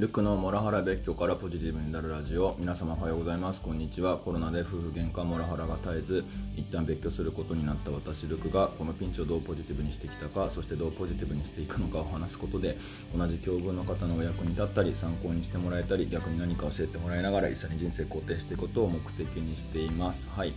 [0.00, 2.56] ルクのモラハラ別居からポジティブになるラジオ。
[2.58, 3.60] 皆様おはようございます。
[3.60, 4.16] こんにちは。
[4.16, 6.24] コロナで夫婦喧嘩モラハラが絶えず
[6.56, 12.78] 一旦別居することになった私ルクがこのピンチをどうポジティブにしてきたかそしてどうポジティブにしていくのかを話すことで
[13.14, 20.30] 同じ境遇の方のお役に立ったり参考にしてもらえたり逆に何か教えてもらいながら一緒に人生肯定していくことを目的にしています。
[20.34, 20.54] はい。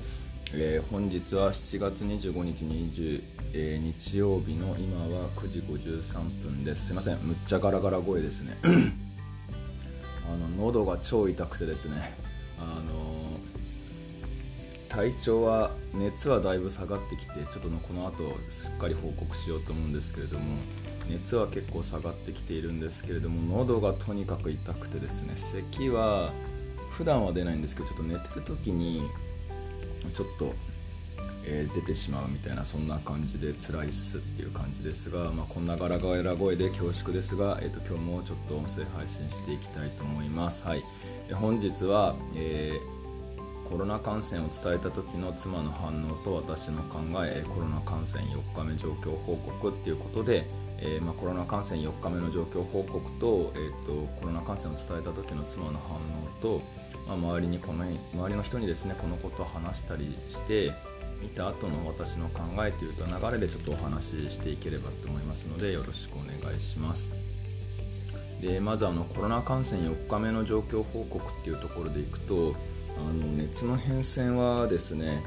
[0.53, 6.85] えー、本日は7月25日20、えー、日曜日の今は9時53分です。
[6.85, 7.17] すいません。
[7.17, 8.55] むっちゃガラガラ声ですね。
[10.33, 12.13] あの喉が超痛くてですね。
[12.59, 13.13] あの
[14.89, 20.45] 体調は熱はだいぶ下がってきてちょっとこの後しっかり報告しようと思うんですけれども
[21.09, 26.31] 熱は結構下がってきているんですけれども喉がとにかく痛くてですね咳は
[26.91, 29.09] 普段は出ないんですけどちょっと寝てる時に
[30.13, 30.53] ちょっと
[31.45, 40.83] えー、出てしまうみたいなそんな感じで辛いっすっていう感じですが、まあ、こんなガラガラ声で恐縮ですが、えーと、今日もちょっと音声配信していきたいと思います、はい、
[41.33, 50.45] 本日は、えー、コロナ感染を伝えた時の妻の反応と私の考えコロナ感染4日目状況報告っていうことで、
[50.79, 56.61] えー、まあ、コロナ感染4日目の状況報告と,、えーと、コロナ感染を伝えた時の妻の反応と、
[57.07, 60.71] まあ、周りにこの周りの人にですねこのことを話したりして
[61.23, 67.11] 見た後の私の考えというと流れでちょっとお話ししていければと思いますのでよろしくお願いします。
[68.41, 72.53] でまずあのコロナ感染4日目の状況報告っていうところでいくと
[72.97, 75.23] あの熱の変遷はですね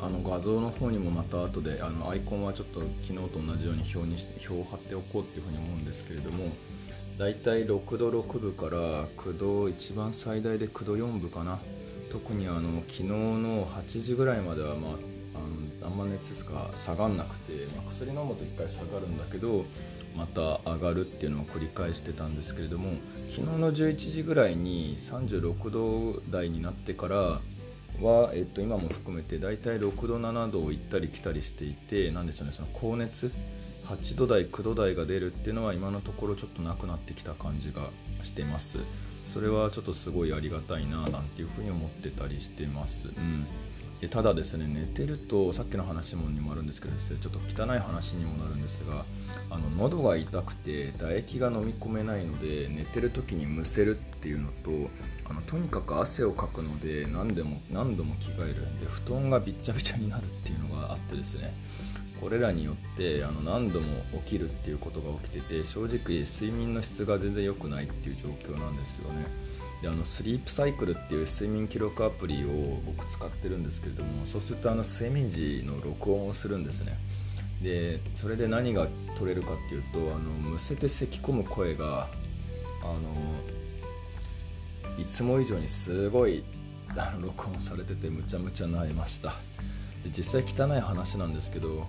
[0.00, 6.46] あの画像の方にもまた後であのアイコンはちょっと昨日と同じように表にして表を貼っておこうっていうふうに思うんですけれども
[7.18, 11.60] だいたい6度6分から9度一番最大で9度4分かな。
[12.12, 14.90] 特にあの昨日の8時ぐらいまでは、まあ、
[15.80, 19.64] あのあんま熱が下がんなくて、まあ、薬飲むと1回下がるんだけど
[20.14, 22.90] また上がるっていうのを繰り返してたんですけれども
[23.30, 33.32] 昨日の11時ぐらいに36度台になってからは、えっと、今も含めて大体6度7度を行ったり来たりしていて何でしょうねその高熱
[33.86, 37.88] 8度台9度台が出るっていうのは今のところちょっとなくなってきた感じが
[38.22, 38.78] してます。
[39.32, 43.46] それはちょっとすごいありがたいななんていうふうに思ってたりしてます、うん、
[43.98, 49.06] でただですね寝てるとさっきの話もにもあるんですけど、ね、ちょっと汚い話にもなるんですが
[49.48, 54.90] あの喉が痛くて唾液が飲み込めないので寝てる時にむせるっていうのと
[55.30, 61.54] あのとにかく汗をかくので何でも何度も着替えるんで布団がびっちゃびちゃになるっていうのがあってですね。
[62.22, 63.86] これらによってあの何度も
[64.24, 69.26] 起きるっていうことが起きてて正直睡眠の質が全然良くないっていう状況なんですよね。
[69.82, 76.96] であのスリープサイクルっていう睡眠記録アプリを僕使ってるんですけれどもそうするとあの睡眠時の録音をするんですね。
[77.60, 82.06] でそれで何が取れるかっていうとあのむせて咳き込む声が
[82.82, 82.94] あの
[84.96, 86.44] いつも以上にすごい
[86.96, 89.30] あの録音されててむちゃむちゃなえました。
[90.04, 91.88] で実際汚い話なんですけど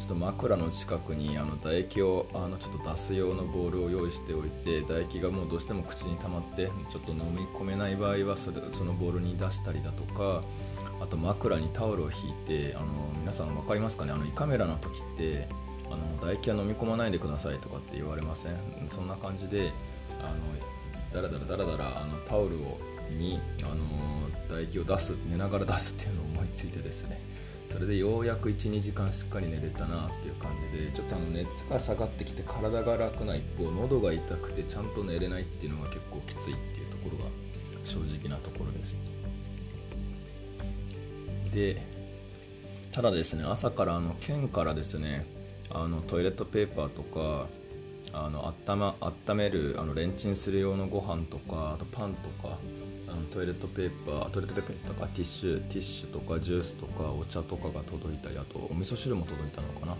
[0.00, 10.42] ちょっと枕の近くにあの唾液をあのちょっと出す用のボールを用意しておいて唾液がもうどうしても口に溜まってちょっと飲み込めない場合はそれそのボールに出したりだとか
[11.00, 12.86] あと枕にタオルを引いてあの
[13.20, 14.12] 皆さん分かりますかね？
[14.12, 15.48] あの胃カメラの時って
[15.90, 18.52] あの唾液は飲み込まないでくださいとかって言われません？
[18.88, 19.72] そんな感じで
[20.20, 20.38] あの
[21.12, 22.78] ダラダラダラダラあのタオルを
[23.18, 23.74] にあの
[24.48, 27.20] 唾液を出す寝ながら出すっていうのを思いついてですね。
[27.68, 37.30] それでようやく12時間しっかり寝れたなっていう感じでちょっとあの熱が下がってきて体が楽な一方喉が痛くてちゃんと寝れないっていうのが結構きついっていうところが
[37.84, 38.96] 正直なところです。
[41.52, 41.82] で
[42.92, 45.26] ただですね朝からあの県からですね
[45.70, 47.48] あのトイレットペーパーとか
[48.12, 52.56] あの温,、ま、温めるあのレンチンする用のご飯とかあとパンとか
[53.14, 59.96] あのトイレットペーパートイレットペーパーとかティッシュティッシュとかジュースとかお茶とかが届いたりあとお味噌汁も届いたのかな？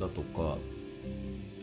[0.00, 0.56] だとか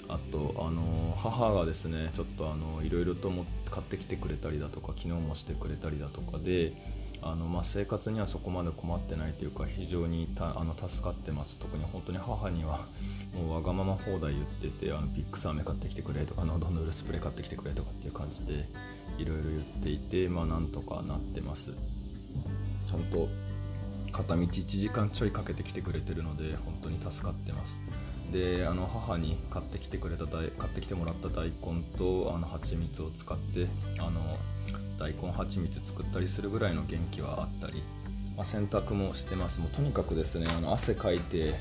[0.10, 6.74] あとあの母がですねちょっとあのいろいろとも買ってきてくれたりだとか昨日もしてくれたりだとかで
[7.22, 11.58] あの、まあ、生活にはそこまで困ってないというか非常にたあの助かってます。
[11.58, 12.86] 特に本当に母には
[13.34, 18.66] もうわがまま放題言っててあのピックス飴買ってきてくれとか喉の塗るスプレー買ってきてくれとかっていう感じで
[19.18, 21.72] いろいろ言っていてまあなんとかなってます。
[21.72, 23.30] ちゃんと
[24.12, 27.80] 片道1時間ちょいかけてきてくれてるので本当に助かってます。
[28.32, 33.68] であの母に買ってきてくれた買ってきてもらった大根とあの蜂蜜を使って
[34.00, 34.38] あの
[35.00, 37.84] 大根蜂蜜作ったりするぐらいの元気はあったり、
[38.36, 39.60] まあ、洗濯もしてます。
[39.60, 41.54] もうとにかくですねあの汗かいて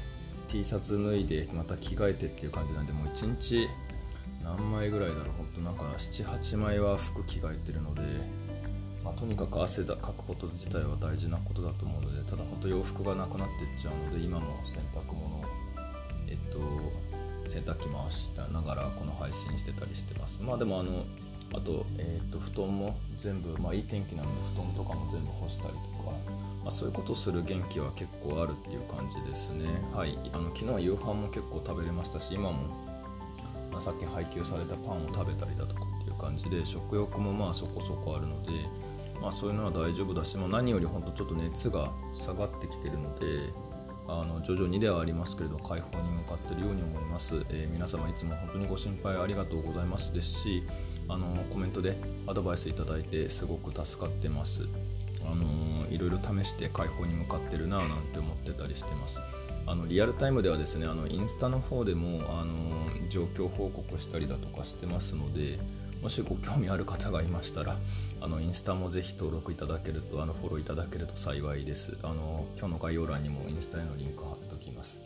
[0.49, 3.69] T シャツ脱いでまた着替えてっていう感じなんでもう一日
[4.45, 5.25] 何枚ぐらいだろう。
[5.39, 8.03] 本当なんか78枚は服着替えてるので、
[9.05, 15.43] まあ、とにかく汗だかくこと自体は大事なことだと思うのでただ本当洋服がなくなっていっちゃうので今も洗濯物
[16.29, 16.59] えっと
[17.49, 20.41] 洗濯機回しながらこの配信してたりしてます。
[20.43, 21.05] まあでもあの
[21.55, 26.11] あと,、えーと、布団も全部、まあ、いい天気なので布団とかも全部干したりとか、
[26.65, 29.67] まあ、そういうことをする元気は結構あるっていう感じですね。
[29.95, 30.19] はい。
[30.33, 32.92] あの昨日夕飯も結構食べれましたし今も、
[33.73, 38.53] まあ、さっき配給されたパンを食べたりだとかっていう感じで食欲もまあそこそこあるので、
[39.21, 43.27] まあ、そういうのは大丈夫だし、まあ、何より本当ちょっと熱が下がってきてるので
[44.09, 50.63] あの徐々にではありますけれど解放に向かってるように思います、えー、皆様いつも本当にご心配ありがとうございますですし
[51.09, 51.97] あのコメントで
[52.27, 54.63] アドバイスいただいてすごく助かってます。
[55.25, 59.21] あのいろいろ試して解放に向かってるなぁなんて思ってたりしてます。
[59.67, 65.59] あのリアルタイムではですねあのインスタの方でもあの状況報告したりだとかしてますので
[66.03, 67.77] もしご興味ある方がいましたら
[68.21, 71.97] あのインスタもぜひ登録いただけるとあのフォローいただけると幸いです。
[72.03, 75.01] あの今日の概要欄にもインスタへのリンク貼っておきます。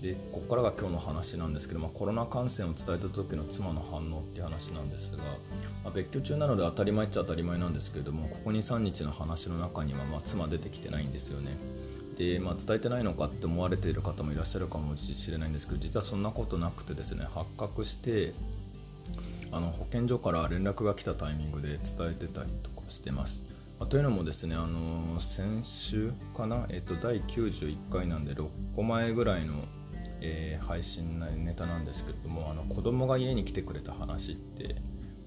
[0.00, 5.24] でここからが今日の話なんですけど、まあ、コロナ感染を伝えた時の妻の反応っていう話なんですが、ま
[5.86, 11.56] あ、別居中なので当たり前っちゃ当たり前なんですけれどもここ23日の話の中にはま妻出てきてないんですよね。
[12.14, 18.32] で、まあ、伝えてないのかって思われている方もいらっしゃるかもしれないんですけど実はそんなことなくてですね発覚して
[19.52, 21.78] あの保健所から連絡が来たタイミングで伝
[22.10, 23.44] えてたりとかしてます。
[23.78, 29.54] ま、というのもですね、あの先週かな、えっと、第91回なんで6個前ぐらいの
[30.26, 34.76] えー、配信ネタなんですけれどもあの子供が家に来てくれた話って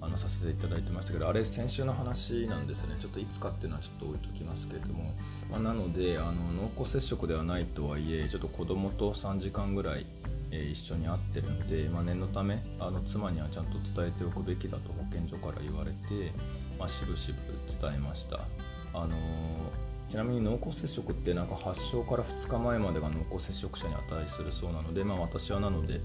[0.00, 2.96] あのさせていただいてましたけどあれ先週の話なんですね。
[3.00, 5.12] ちょっといつかっていうのはちょっと置いときますけれども、
[5.50, 6.32] まあ、なのであの
[6.76, 10.06] 濃厚接触ではないとはいえちょっと子供と3時間ぐらい、
[10.50, 16.32] えー、一緒に会ってるので、まあ、念のためあの妻にはちゃんと伝えておくべきだと保健所から言われて、
[16.78, 17.38] まあ、しぶしぶ
[17.80, 18.40] 伝えました。
[18.94, 26.00] あのーちなみに濃厚接触ってなんか発症から2日前までが濃厚接触者に値するそうなので、まあ、私はなので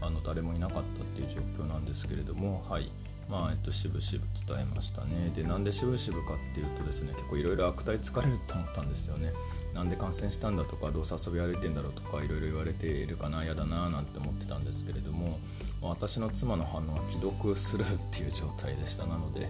[0.00, 2.88] あの誰もいなかったっていう状況なんですけれどもはい。
[3.28, 5.30] まあえっとしぶしぶ伝えましたね。
[5.34, 9.32] でなんでしぶしぶかっていうとですね結構いろいろ悪態疲れると思ったんですよね。
[9.74, 15.38] なんで感染したんだとかどうせ遊び歩いてんだろうとかいろいろ言われているかな嫌だななんて思ってたんですけれども
[15.82, 19.06] 私の妻の反応は既読するっていう状態でした。
[19.06, 19.48] なので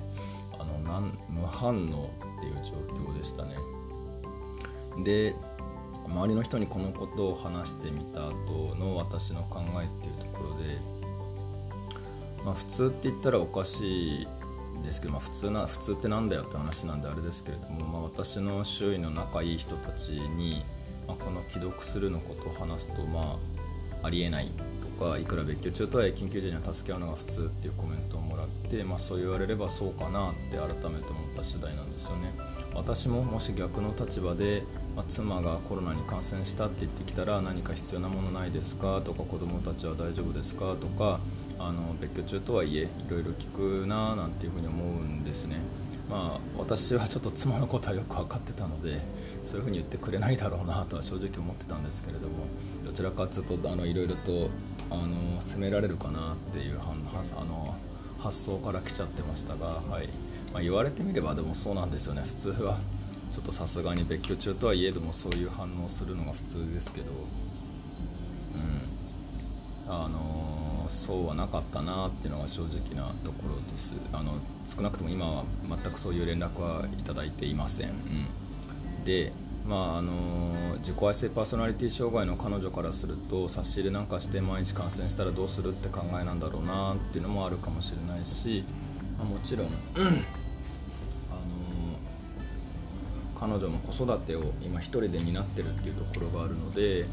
[0.59, 3.57] あのなん無反応っていう状況でしたね。
[5.05, 5.35] で
[6.09, 10.81] 周りの人にこのことを話してみた後の私の考えっていうところで、
[12.49, 14.29] まあ、普通って言ったらおかしい
[14.83, 20.65] ですけど、まあ、普通な普通ってなんだよって話なんであれですけれども、まあ、私の周囲の仲いい人たちに、
[21.07, 23.37] まあ、この既読するのことを話すと、ま
[24.03, 24.51] あ、ありえない
[24.99, 32.33] とかいくら別居中とはいえ緊急時には助け合うのが普通っていうコメントをもらって、まあ、そう言われればそうかなって改めて思った次第なんですよね。
[32.73, 34.63] 私ももし逆の立場で
[34.97, 39.01] まあ、妻がコロナに感染したって言ってきたら何か必要なものないですか？
[39.05, 40.75] とか子供たちは大丈夫ですか？
[40.81, 41.21] とか
[41.59, 45.57] あの別居中とはいえいろいろ聞くななんていうふうに思うんですね。
[46.09, 48.99] まあ、私はちょっと妻のことはよく分かってたので
[49.45, 52.47] そういうふうに言ってくれないだろうなとは正直思ってたんですけれども
[52.83, 54.49] どちらかというといろいろと
[54.91, 57.75] あの責められるかなっていうあの
[58.19, 60.09] 発想から来ちゃってましたが、はい。
[60.53, 62.23] まあ、言われてみればでもそうなんですよね。
[62.23, 62.79] 普通は
[63.33, 67.13] ちょっとさすがに別居中とはいえどもそういう反応するのが普通ですけど
[69.87, 69.93] うん。
[69.93, 70.48] あの、
[70.89, 73.95] そうはなかったなっていうのが正直なところです。
[74.13, 74.35] あの
[74.67, 77.93] 少なくとも今は全くそういう連絡はいただいていません、う
[79.01, 79.33] ん、で
[79.67, 80.13] まああの、
[80.79, 88.65] 自己愛性パーソナリティ障害の彼女からすると差し入れなんかして毎日感染したらどうするって考えなんだろうなっていうのもあるかもしれないし、
[89.19, 90.09] まあ、もちろんあの
[93.39, 97.05] 彼女も子育てを今一人で担ってるっていうところがあるので、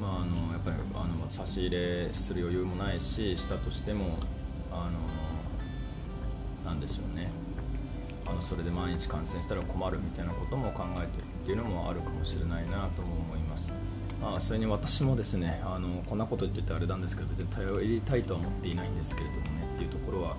[0.00, 4.16] まあ、あのやっぱりあの差し入れする余裕もないししたとしても
[4.72, 4.90] あ
[6.64, 7.30] のなんでしょうね
[8.26, 13.72] あのそれで毎日感染したら困るみたいなことも考えてるっていうのもあるかもしれないなとも思います。
[14.22, 20.36] まあ、それに私もですねあのこんなこと言っててあれなんですけど別に頼りたいとは思っていないんですけれどもねっていうところは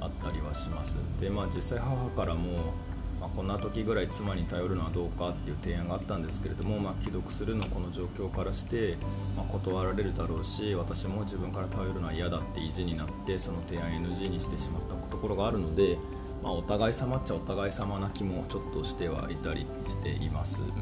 [0.00, 2.72] あったりはしますでまあ実際母からも
[3.20, 8.96] まあ、こんな時ぐらい妻に頼るのはどうかっていう提案があったんですけれども、まあ、既読するのこの状況からして、
[9.36, 15.96] まあ、断られるだろうし私も自分から頼るのは嫌だって意地になってその提案 NG にしてしまったところがあるので、
[16.42, 20.68] まあ、お互い様っちゃお互い様な気もちょっとしてはいたりしています、うん。
[20.68, 20.72] ま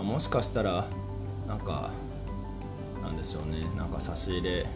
[0.00, 0.86] あ、もしかしたら
[1.48, 1.90] なんか
[3.02, 3.66] なんでしょうね。
[3.76, 4.66] なんか差し入れ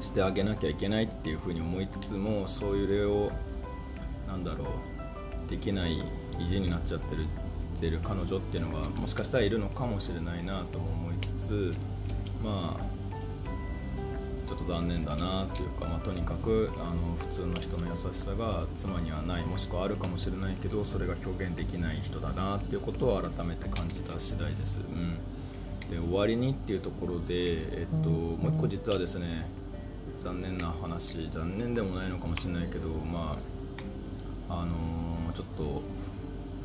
[0.00, 3.30] してあげなきゃいけないっていうふうに思いつつもそういう例を
[4.26, 4.95] なんだろう。
[5.48, 6.02] できない
[6.38, 7.24] 意地になっちゃってる
[7.80, 11.74] てる彼女っていうのがもしかしたらいるのかもしれないなとも思いつつ
[12.42, 12.96] まあ
[14.48, 24.80] ちょっと残念だなというか、まあ、とにかくあの普通の人の優しさが妻にはないもしくはあるかもしれないけどそれが表現できない人だなっていうことを改めて感じた次第です。
[24.80, 25.18] うん
[25.90, 29.46] で終わりにっていうところで、えっと、もう一個実はですね
[30.18, 33.36] 残念な話残念でもないのかもしれないけどまあ
[34.48, 35.82] あの、ちょっと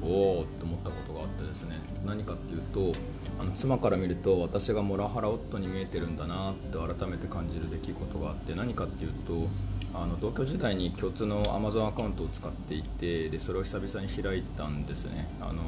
[0.03, 1.77] おおって思ったことがあってですね。
[2.05, 2.97] 何かっていうと
[3.39, 9.47] あの妻から見ると私がモラハラ夫に見えてるんだなって改めて感じる出来事があって何かっていうと
[9.93, 15.27] あの同居時代に共通の Amazon アカウントを使っていてでそれを久々に開いたんですね。
[15.39, 15.61] あの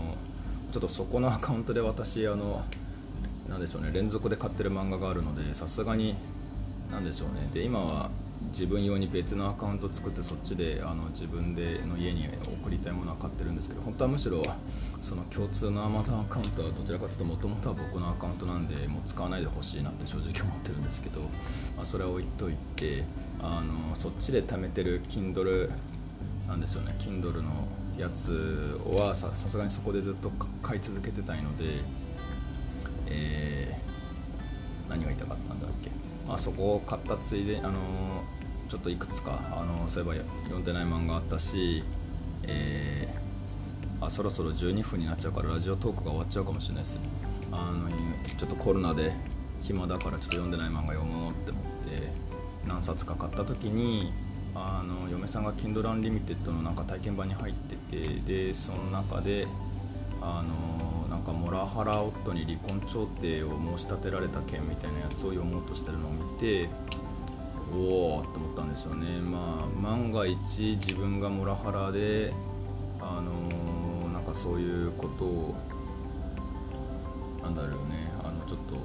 [0.72, 2.63] ちょっとそこのアカウントで私あの
[3.48, 6.15] なでしょうね連続で買ってる漫画があるのでさすがに
[6.91, 7.48] 何でしょうね。
[7.53, 8.10] で今は
[8.50, 12.28] 自分用に別のアカウント作ってそっちであの自分での家に
[12.62, 14.44] 送りたいものは買ってるんですけど本当はむしろ
[15.02, 21.22] その共通の Amazon アカウントはどちらかというともともとは僕のアカウントなんでもう使わないでほしいなって正直思ってるんですけど、
[21.76, 23.04] まあ、それは置いといて
[23.42, 25.70] あのそっちで貯めてる Kindle
[26.48, 26.96] なんですよね。
[27.00, 30.32] Kindle のやつはさすがにそこでずっと
[30.62, 31.64] 買い続けてたいので、
[33.08, 35.92] えー、何が言いたかったんだっけ。
[36.30, 37.74] あそこを買ったついであの
[38.70, 41.84] ちょっといくつかあのそういえば読んでない漫画あったし、
[42.43, 47.00] えー、あそろそろ12分になっちゃうからラジオトークが終わっちゃうかもしれないです
[47.51, 47.89] あの
[48.38, 49.13] ちょっとコロナで
[49.62, 52.12] 暇だからちょっと読んでない漫画読もうって思って
[52.67, 54.12] 何冊か買った時に
[54.55, 59.48] あの嫁さんが Kindle Unlimited のなんか体験版に入っててでその中で
[60.22, 66.70] あのなんかモラハラ夫に離婚調停を申し立てられた件みたいなやつを読もうとしてるのを見て
[67.74, 69.20] おおって思ったんですよね。
[69.20, 72.34] まあ万が一自分がモラハラで
[73.01, 75.56] あのー、なんかそういうことを
[77.42, 78.75] なんだろうねあのちょっと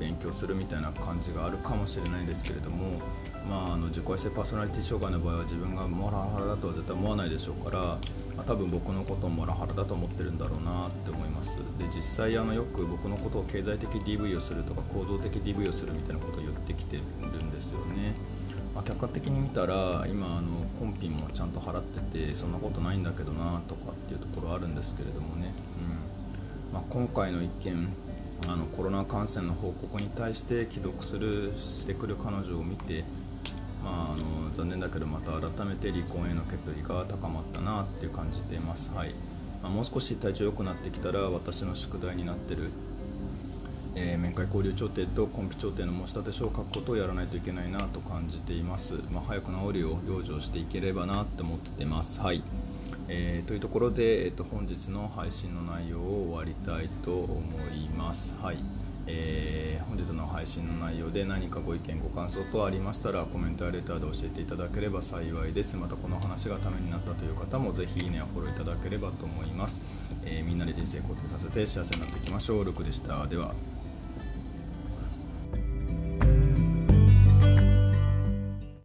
[0.00, 3.00] 勉強するみたいな感じがあるかもしれないですけれども
[3.48, 7.98] まあ、あの自己愛性パーソナリティ障害の場合は自分がモラハラだとは絶対思わないでしょうから、
[8.36, 11.56] まあ、多分僕のことをモラハラだと思ってるんだろうなって思います。
[11.78, 18.14] で実際あのよく僕のことを経済的 DV をするとか行動的 DV をするみたいなことを言ってきてるんですよね、
[18.74, 25.52] まあ、客観的に見たら今あのコンピンもちゃんと払っててそんなことないんだけどなとかっていうところあるんですけれどもね、
[26.68, 26.74] うん。
[26.74, 27.88] まあ、今回の一件
[28.48, 33.04] あのコロナ感染の報告に対して既読するしてくる彼女を見て
[33.84, 39.10] まあ、あの残念だけどまた改めて離婚への決意が高まったなって感じています、はい。
[39.62, 42.70] まあ、もう少し体調良くなってきたら私の宿題になってる、
[43.94, 52.42] えー、面会交流調停とコンピ調停の申し立て書を書くことをやらないといけないなと感じています、まあ、早く治りを養生していければなって思ってます、はい。
[53.08, 57.40] えー、というところで、えーと、本日の配信の内容を終わりたいと思
[57.74, 58.58] います、はい。
[59.06, 65.76] えー、本日の配信の内容で何かご意見ご感想等ありましたらコメントやレターで教えていただければ幸いです。
[65.76, 69.80] またこの話がためになったという方もぜひいいねやフォローいただければと思います、
[70.24, 72.64] えー、みんなで人生肯定させて幸せになっていきましょう。
[72.64, 73.26] ルクでした。
[73.26, 73.54] では。